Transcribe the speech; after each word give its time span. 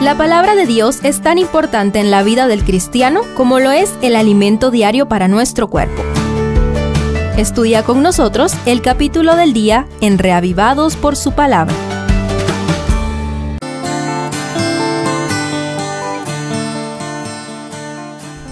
La 0.00 0.16
palabra 0.16 0.54
de 0.54 0.64
Dios 0.64 1.00
es 1.02 1.22
tan 1.22 1.38
importante 1.38 1.98
en 1.98 2.12
la 2.12 2.22
vida 2.22 2.46
del 2.46 2.62
cristiano 2.62 3.22
como 3.36 3.58
lo 3.58 3.72
es 3.72 3.92
el 4.00 4.14
alimento 4.14 4.70
diario 4.70 5.08
para 5.08 5.26
nuestro 5.26 5.66
cuerpo. 5.66 6.04
Estudia 7.36 7.82
con 7.82 8.00
nosotros 8.00 8.54
el 8.64 8.80
capítulo 8.80 9.34
del 9.34 9.52
día 9.52 9.88
en 10.00 10.18
Reavivados 10.18 10.94
por 10.94 11.16
su 11.16 11.32
palabra. 11.32 11.74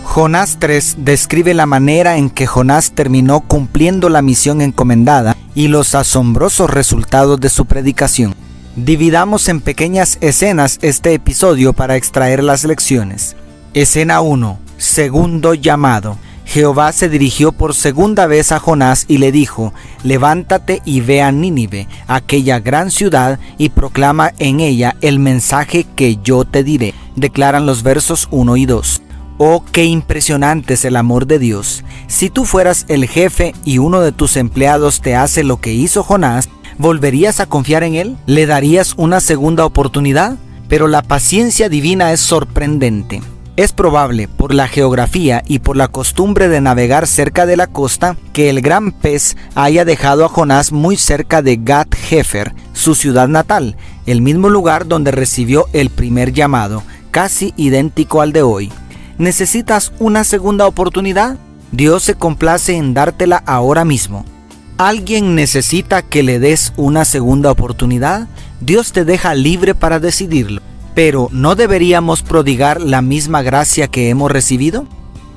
Jonás 0.02 0.56
3 0.58 0.96
describe 0.98 1.54
la 1.54 1.66
manera 1.66 2.16
en 2.16 2.28
que 2.28 2.48
Jonás 2.48 2.90
terminó 2.90 3.42
cumpliendo 3.42 4.08
la 4.08 4.20
misión 4.20 4.62
encomendada 4.62 5.36
y 5.54 5.68
los 5.68 5.94
asombrosos 5.94 6.68
resultados 6.68 7.38
de 7.38 7.50
su 7.50 7.66
predicación. 7.66 8.34
Dividamos 8.76 9.48
en 9.48 9.62
pequeñas 9.62 10.18
escenas 10.20 10.78
este 10.82 11.14
episodio 11.14 11.72
para 11.72 11.96
extraer 11.96 12.44
las 12.44 12.62
lecciones. 12.62 13.34
Escena 13.72 14.20
1. 14.20 14.58
Segundo 14.76 15.54
llamado. 15.54 16.18
Jehová 16.44 16.92
se 16.92 17.08
dirigió 17.08 17.52
por 17.52 17.74
segunda 17.74 18.26
vez 18.26 18.52
a 18.52 18.60
Jonás 18.60 19.06
y 19.08 19.16
le 19.16 19.32
dijo, 19.32 19.72
levántate 20.02 20.82
y 20.84 21.00
ve 21.00 21.22
a 21.22 21.32
Nínive, 21.32 21.88
aquella 22.06 22.60
gran 22.60 22.90
ciudad, 22.90 23.40
y 23.56 23.70
proclama 23.70 24.32
en 24.38 24.60
ella 24.60 24.94
el 25.00 25.20
mensaje 25.20 25.86
que 25.96 26.18
yo 26.22 26.44
te 26.44 26.62
diré. 26.62 26.92
Declaran 27.16 27.64
los 27.64 27.82
versos 27.82 28.28
1 28.30 28.58
y 28.58 28.66
2. 28.66 29.02
Oh, 29.38 29.64
qué 29.72 29.84
impresionante 29.84 30.74
es 30.74 30.84
el 30.84 30.96
amor 30.96 31.26
de 31.26 31.38
Dios. 31.38 31.82
Si 32.08 32.28
tú 32.28 32.44
fueras 32.44 32.84
el 32.88 33.06
jefe 33.06 33.54
y 33.64 33.78
uno 33.78 34.00
de 34.00 34.12
tus 34.12 34.36
empleados 34.36 35.00
te 35.00 35.14
hace 35.14 35.44
lo 35.44 35.60
que 35.62 35.72
hizo 35.72 36.02
Jonás, 36.02 36.48
¿volverías 36.78 37.40
a 37.40 37.46
confiar 37.46 37.82
en 37.82 37.94
él? 37.94 38.16
¿Le 38.26 38.46
darías 38.46 38.94
una 38.96 39.20
segunda 39.20 39.64
oportunidad? 39.64 40.36
Pero 40.68 40.88
la 40.88 41.02
paciencia 41.02 41.68
divina 41.68 42.12
es 42.12 42.20
sorprendente. 42.20 43.22
Es 43.56 43.72
probable, 43.72 44.28
por 44.28 44.52
la 44.52 44.68
geografía 44.68 45.42
y 45.46 45.60
por 45.60 45.78
la 45.78 45.88
costumbre 45.88 46.48
de 46.48 46.60
navegar 46.60 47.06
cerca 47.06 47.46
de 47.46 47.56
la 47.56 47.66
costa, 47.66 48.14
que 48.34 48.50
el 48.50 48.60
gran 48.60 48.92
pez 48.92 49.36
haya 49.54 49.86
dejado 49.86 50.26
a 50.26 50.28
Jonás 50.28 50.72
muy 50.72 50.96
cerca 50.98 51.40
de 51.40 51.58
Gat 51.62 51.94
Hefer, 52.10 52.54
su 52.74 52.94
ciudad 52.94 53.28
natal, 53.28 53.76
el 54.04 54.20
mismo 54.20 54.50
lugar 54.50 54.86
donde 54.86 55.10
recibió 55.10 55.68
el 55.72 55.88
primer 55.88 56.34
llamado, 56.34 56.82
casi 57.10 57.54
idéntico 57.56 58.20
al 58.20 58.34
de 58.34 58.42
hoy. 58.42 58.70
¿Necesitas 59.16 59.94
una 59.98 60.24
segunda 60.24 60.66
oportunidad? 60.66 61.38
Dios 61.72 62.02
se 62.02 62.14
complace 62.14 62.76
en 62.76 62.92
dártela 62.92 63.42
ahora 63.46 63.86
mismo. 63.86 64.26
¿Alguien 64.78 65.34
necesita 65.34 66.02
que 66.02 66.22
le 66.22 66.38
des 66.38 66.74
una 66.76 67.06
segunda 67.06 67.50
oportunidad? 67.50 68.28
Dios 68.60 68.92
te 68.92 69.06
deja 69.06 69.32
libre 69.32 69.74
para 69.74 70.00
decidirlo. 70.00 70.60
Pero 70.94 71.28
¿no 71.32 71.54
deberíamos 71.54 72.22
prodigar 72.22 72.82
la 72.82 73.00
misma 73.00 73.40
gracia 73.40 73.88
que 73.88 74.10
hemos 74.10 74.30
recibido? 74.30 74.86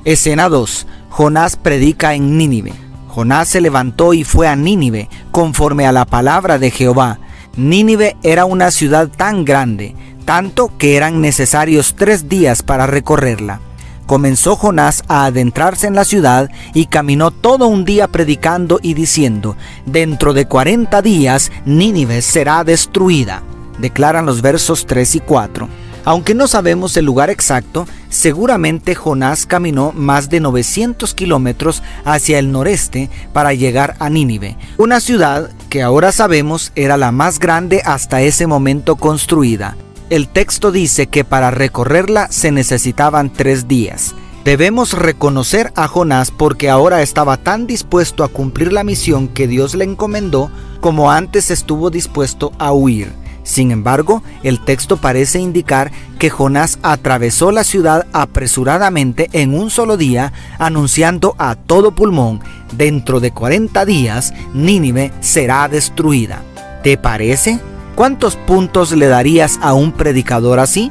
Escena 0.04 0.50
2. 0.50 0.86
Jonás 1.08 1.56
predica 1.56 2.14
en 2.14 2.36
Nínive. 2.36 2.74
Jonás 3.08 3.48
se 3.48 3.62
levantó 3.62 4.12
y 4.12 4.24
fue 4.24 4.46
a 4.46 4.56
Nínive, 4.56 5.08
conforme 5.30 5.86
a 5.86 5.92
la 5.92 6.04
palabra 6.04 6.58
de 6.58 6.70
Jehová. 6.70 7.18
Nínive 7.56 8.18
era 8.22 8.44
una 8.44 8.70
ciudad 8.70 9.08
tan 9.08 9.46
grande, 9.46 9.96
tanto 10.26 10.70
que 10.76 10.96
eran 10.98 11.22
necesarios 11.22 11.94
tres 11.96 12.28
días 12.28 12.62
para 12.62 12.86
recorrerla 12.86 13.60
comenzó 14.10 14.56
Jonás 14.56 15.04
a 15.06 15.26
adentrarse 15.26 15.86
en 15.86 15.94
la 15.94 16.04
ciudad 16.04 16.50
y 16.74 16.86
caminó 16.86 17.30
todo 17.30 17.68
un 17.68 17.84
día 17.84 18.08
predicando 18.08 18.80
y 18.82 18.94
diciendo, 18.94 19.56
dentro 19.86 20.32
de 20.32 20.46
cuarenta 20.46 21.00
días 21.00 21.52
Nínive 21.64 22.20
será 22.20 22.64
destruida, 22.64 23.44
declaran 23.78 24.26
los 24.26 24.42
versos 24.42 24.84
3 24.86 25.14
y 25.14 25.20
4. 25.20 25.68
Aunque 26.04 26.34
no 26.34 26.48
sabemos 26.48 26.96
el 26.96 27.04
lugar 27.04 27.30
exacto, 27.30 27.86
seguramente 28.08 28.96
Jonás 28.96 29.46
caminó 29.46 29.92
más 29.92 30.28
de 30.28 30.40
900 30.40 31.14
kilómetros 31.14 31.80
hacia 32.04 32.40
el 32.40 32.50
noreste 32.50 33.10
para 33.32 33.54
llegar 33.54 33.94
a 34.00 34.10
Nínive, 34.10 34.56
una 34.76 34.98
ciudad 34.98 35.52
que 35.68 35.82
ahora 35.82 36.10
sabemos 36.10 36.72
era 36.74 36.96
la 36.96 37.12
más 37.12 37.38
grande 37.38 37.80
hasta 37.84 38.22
ese 38.22 38.48
momento 38.48 38.96
construida 38.96 39.76
el 40.10 40.28
texto 40.28 40.72
dice 40.72 41.06
que 41.06 41.24
para 41.24 41.52
recorrerla 41.52 42.30
se 42.30 42.50
necesitaban 42.50 43.32
tres 43.32 43.68
días. 43.68 44.14
Debemos 44.44 44.92
reconocer 44.94 45.72
a 45.76 45.86
Jonás 45.86 46.32
porque 46.32 46.68
ahora 46.68 47.02
estaba 47.02 47.36
tan 47.36 47.66
dispuesto 47.66 48.24
a 48.24 48.28
cumplir 48.28 48.72
la 48.72 48.84
misión 48.84 49.28
que 49.28 49.46
Dios 49.46 49.74
le 49.74 49.84
encomendó 49.84 50.50
como 50.80 51.12
antes 51.12 51.50
estuvo 51.50 51.90
dispuesto 51.90 52.52
a 52.58 52.72
huir. 52.72 53.12
Sin 53.44 53.70
embargo, 53.70 54.22
el 54.42 54.64
texto 54.64 54.96
parece 54.96 55.38
indicar 55.38 55.92
que 56.18 56.30
Jonás 56.30 56.78
atravesó 56.82 57.52
la 57.52 57.64
ciudad 57.64 58.06
apresuradamente 58.12 59.28
en 59.32 59.54
un 59.54 59.70
solo 59.70 59.96
día, 59.96 60.32
anunciando 60.58 61.34
a 61.38 61.54
todo 61.54 61.92
pulmón, 61.92 62.40
dentro 62.72 63.20
de 63.20 63.30
40 63.30 63.84
días, 63.84 64.34
Nínive 64.54 65.12
será 65.20 65.68
destruida. 65.68 66.42
¿Te 66.82 66.96
parece? 66.96 67.60
¿Cuántos 68.00 68.36
puntos 68.36 68.92
le 68.92 69.08
darías 69.08 69.58
a 69.60 69.74
un 69.74 69.92
predicador 69.92 70.58
así? 70.58 70.90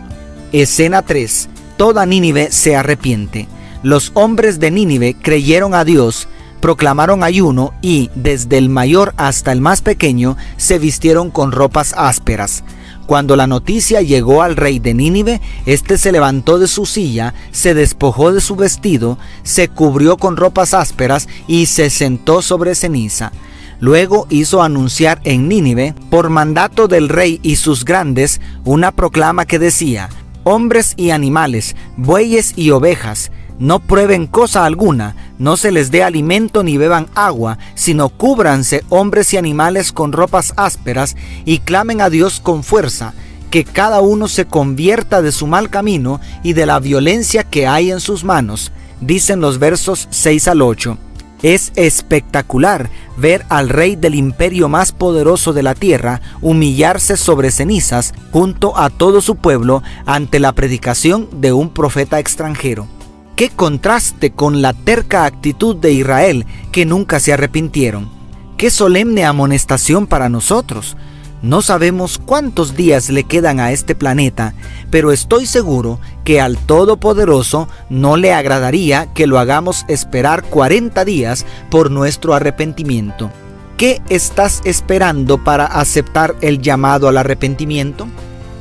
Escena 0.52 1.02
3. 1.02 1.50
Toda 1.76 2.06
Nínive 2.06 2.52
se 2.52 2.76
arrepiente. 2.76 3.48
Los 3.82 4.12
hombres 4.14 4.60
de 4.60 4.70
Nínive 4.70 5.16
creyeron 5.20 5.74
a 5.74 5.84
Dios, 5.84 6.28
proclamaron 6.62 7.24
ayuno 7.24 7.74
y, 7.82 8.12
desde 8.14 8.60
el 8.60 8.70
mayor 8.70 9.16
hasta 9.18 9.52
el 9.52 9.60
más 9.60 9.82
pequeño, 9.82 10.38
se 10.58 10.78
vistieron 10.78 11.32
con 11.32 11.52
ropas 11.52 11.96
ásperas. 11.98 12.64
Cuando 13.08 13.36
la 13.36 13.48
noticia 13.48 14.04
llegó 14.04 14.44
al 14.44 14.56
rey 14.56 14.78
de 14.78 14.94
Nínive, 14.94 15.42
éste 15.66 15.98
se 15.98 16.12
levantó 16.12 16.60
de 16.60 16.68
su 16.68 16.86
silla, 16.86 17.34
se 17.52 17.74
despojó 17.74 18.32
de 18.32 18.40
su 18.40 18.56
vestido, 18.56 19.18
se 19.42 19.68
cubrió 19.68 20.18
con 20.18 20.38
ropas 20.38 20.76
ásperas 20.76 21.28
y 21.48 21.66
se 21.66 21.90
sentó 21.90 22.44
sobre 22.44 22.76
ceniza. 22.76 23.32
Luego 23.80 24.28
hizo 24.30 24.62
anunciar 24.62 25.22
en 25.24 25.48
Nínive, 25.48 25.94
por 26.10 26.30
mandato 26.30 26.88
del 26.88 27.10
rey 27.10 27.40
y 27.44 27.56
sus 27.56 27.86
grandes, 27.86 28.42
una 28.66 28.92
proclama 28.92 29.46
que 29.46 29.60
decía, 29.60 30.10
hombres 30.44 30.94
y 30.98 31.12
animales, 31.12 31.76
bueyes 31.96 32.54
y 32.58 32.72
ovejas, 32.72 33.32
no 33.60 33.80
prueben 33.80 34.26
cosa 34.26 34.66
alguna, 34.66 35.16
no 35.38 35.58
se 35.58 35.72
les 35.72 35.92
dé 35.92 36.02
alimento 36.02 36.64
ni 36.64 36.78
beban 36.78 37.08
agua, 37.14 37.58
sino 37.76 38.10
cúbranse 38.10 38.84
hombres 38.90 39.34
y 39.34 39.38
animales 39.38 39.92
con 39.92 40.14
ropas 40.14 40.54
ásperas 40.56 41.16
y 41.46 41.60
clamen 41.60 42.02
a 42.02 42.10
Dios 42.10 42.40
con 42.40 42.64
fuerza, 42.64 43.14
que 43.52 43.66
cada 43.66 44.02
uno 44.02 44.28
se 44.28 44.46
convierta 44.46 45.22
de 45.22 45.32
su 45.32 45.46
mal 45.46 45.70
camino 45.70 46.22
y 46.44 46.54
de 46.54 46.66
la 46.66 46.80
violencia 46.80 47.44
que 47.44 47.68
hay 47.68 47.92
en 47.92 48.00
sus 48.00 48.24
manos, 48.24 48.72
dicen 49.02 49.42
los 49.42 49.60
versos 49.60 50.08
6 50.10 50.48
al 50.48 50.62
8. 50.62 50.98
Es 51.42 51.72
espectacular 51.76 52.90
ver 53.20 53.46
al 53.50 53.70
rey 53.70 53.96
del 53.96 54.16
imperio 54.16 54.70
más 54.70 54.92
poderoso 54.92 55.54
de 55.54 55.64
la 55.64 55.76
tierra 55.76 56.22
humillarse 56.42 57.18
sobre 57.18 57.52
cenizas 57.52 58.14
junto 58.32 58.78
a 58.78 58.90
todo 58.90 59.22
su 59.22 59.36
pueblo 59.36 59.84
ante 60.06 60.40
la 60.40 60.54
predicación 60.54 61.28
de 61.42 61.54
un 61.54 61.70
profeta 61.70 62.20
extranjero. 62.20 62.88
Qué 63.36 63.50
contraste 63.50 64.32
con 64.32 64.62
la 64.62 64.74
terca 64.74 65.26
actitud 65.26 65.76
de 65.76 65.94
Israel 65.94 66.46
que 66.72 66.86
nunca 66.86 67.20
se 67.20 67.32
arrepintieron. 67.32 68.10
Qué 68.58 68.70
solemne 68.70 69.24
amonestación 69.24 70.08
para 70.08 70.28
nosotros. 70.28 70.98
No 71.42 71.62
sabemos 71.62 72.18
cuántos 72.18 72.76
días 72.76 73.10
le 73.10 73.24
quedan 73.24 73.62
a 73.62 73.72
este 73.72 73.96
planeta, 73.96 74.54
pero 74.92 75.14
estoy 75.14 75.46
seguro 75.46 76.02
que 76.30 76.40
al 76.40 76.60
Todopoderoso 76.60 77.68
no 77.90 78.16
le 78.16 78.34
agradaría 78.34 79.08
que 79.16 79.26
lo 79.26 79.40
hagamos 79.40 79.84
esperar 79.88 80.44
40 80.44 81.04
días 81.04 81.44
por 81.72 81.90
nuestro 81.90 82.36
arrepentimiento. 82.36 83.32
¿Qué 83.78 84.00
estás 84.10 84.62
esperando 84.64 85.44
para 85.44 85.66
aceptar 85.66 86.36
el 86.42 86.62
llamado 86.62 87.08
al 87.08 87.18
arrepentimiento? 87.18 88.08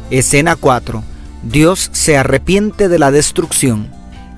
Escena 0.08 0.56
4. 0.56 1.04
Dios 1.42 1.90
se 1.92 2.16
arrepiente 2.16 2.88
de 2.88 2.98
la 2.98 3.10
destrucción. 3.10 3.91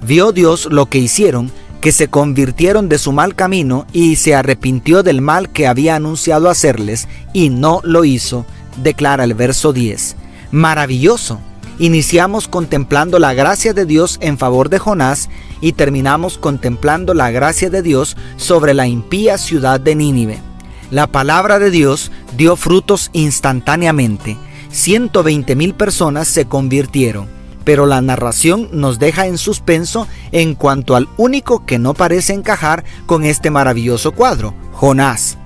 Vio 0.03 0.33
Dios 0.33 0.67
lo 0.69 0.87
que 0.87 0.99
hicieron 0.99 1.53
que 1.81 1.93
se 1.93 2.09
convirtieron 2.09 2.89
de 2.89 2.99
su 2.99 3.13
mal 3.13 3.37
camino 3.37 3.87
y 3.93 4.17
se 4.17 4.35
arrepintió 4.35 5.05
del 5.05 5.21
mal 5.21 5.51
que 5.51 5.69
había 5.69 5.95
anunciado 5.95 6.51
hacerles 6.51 7.07
y 7.33 7.51
no 7.51 7.81
lo 7.85 8.05
hizo, 8.05 8.45
declara 8.83 9.23
el 9.23 9.35
verso 9.35 9.73
10. 9.73 10.17
Maravilloso. 10.51 11.39
Iniciamos 11.81 12.47
contemplando 12.47 13.19
la 13.19 13.33
gracia 13.33 13.73
de 13.73 13.87
Dios 13.87 14.19
en 14.21 14.37
favor 14.37 14.69
de 14.69 14.79
Jonás 14.79 15.31
y 15.63 15.73
terminamos 15.73 16.37
contemplando 16.37 17.15
la 17.15 17.31
gracia 17.31 17.71
de 17.71 17.81
Dios 17.81 18.19
sobre 18.37 18.75
la 18.75 18.87
impía 18.87 19.39
ciudad 19.39 19.81
de 19.81 19.95
Nínive. 19.95 20.41
La 20.91 21.07
palabra 21.07 21.59
de 21.59 21.71
Dios 21.71 22.13
dio 22.37 22.57
frutos 22.57 23.09
instantáneamente. 23.15 24.37
120 24.71 25.57
mil 25.57 25.73
personas 25.73 26.29
se 26.29 26.45
convirtieron 26.45 27.41
pero 27.65 27.87
la 27.87 28.01
narración 28.01 28.69
nos 28.73 28.99
deja 28.99 29.27
en 29.27 29.39
suspenso 29.39 30.09
en 30.33 30.55
cuanto 30.55 30.97
al 30.97 31.09
único 31.17 31.65
que 31.65 31.79
no 31.79 31.95
parece 31.95 32.33
encajar 32.33 32.85
con 33.07 33.25
este 33.25 33.51
maravilloso 33.51 34.13
cuadro, 34.13 34.55
Jonás. 34.73 35.39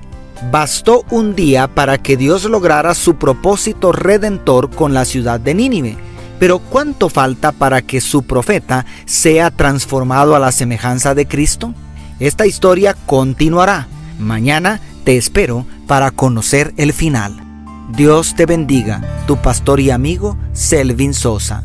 Bastó 0.50 1.04
un 1.10 1.34
día 1.34 1.69
para 1.69 1.98
que 1.98 2.16
Dios 2.16 2.44
lograra 2.44 2.94
su 2.94 3.16
propósito 3.16 3.92
redentor 3.92 4.70
con 4.70 4.94
la 4.94 5.04
ciudad 5.04 5.38
de 5.40 5.54
Nínive, 5.54 5.98
Pero 6.38 6.58
¿cuánto 6.58 7.08
falta 7.08 7.52
para 7.52 7.82
que 7.82 8.00
su 8.00 8.25
profeta 8.25 8.86
sea 9.06 9.50
transformado 9.50 10.34
a 10.34 10.38
la 10.38 10.52
semejanza 10.52 11.14
de 11.14 11.26
Cristo? 11.26 11.75
Esta 12.20 12.46
historia 12.46 12.94
continuará. 13.06 13.88
Mañana 14.19 14.81
te 15.04 15.16
espero 15.16 15.66
para 15.86 16.10
conocer 16.10 16.72
el 16.76 16.92
final. 16.92 17.40
Dios 17.90 18.34
te 18.34 18.46
bendiga, 18.46 19.02
tu 19.26 19.36
pastor 19.36 19.81
y 19.81 19.90
amigo 19.90 20.36
Selvin 20.52 21.14
Sosa. 21.14 21.64